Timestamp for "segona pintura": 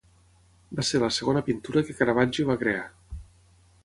1.17-1.83